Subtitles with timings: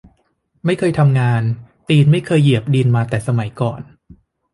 [0.65, 1.41] ไม่เคยทำงาน
[1.89, 3.81] ตีนไม่เคยเหยียบดินมาแต่สมัยก่อน